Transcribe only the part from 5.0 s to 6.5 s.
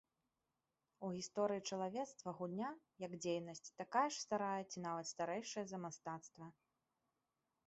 старэйшая за мастацтва.